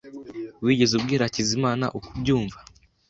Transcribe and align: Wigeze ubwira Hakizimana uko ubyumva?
Wigeze 0.65 0.93
ubwira 0.95 1.25
Hakizimana 1.27 1.85
uko 1.97 2.07
ubyumva? 2.15 2.57